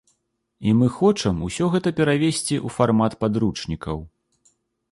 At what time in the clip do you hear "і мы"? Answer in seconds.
0.69-0.87